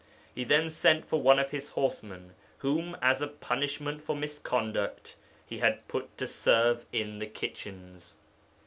[0.33, 5.59] He then sent for one of his horsemen whom, as a punishment for misconduct, he
[5.59, 8.15] had put to serve in the kitchens.